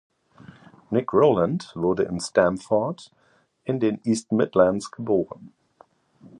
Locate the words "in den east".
3.65-4.31